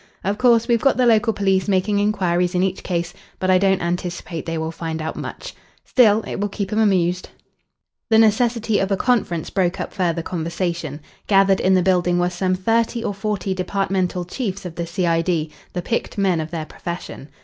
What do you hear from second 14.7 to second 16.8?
the C.I.D., the picked men of their